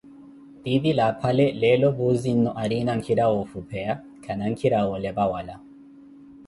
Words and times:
Titile 0.61 1.03
aphale 1.09 1.45
leelo 1.61 1.87
Puuzi-nnu 1.97 2.49
aarina 2.59 2.91
nkhira 2.99 3.25
woofupheya, 3.33 3.93
khana 4.23 4.43
nkhira 4.51 4.79
woolepa 4.87 5.23
wala. 5.31 5.55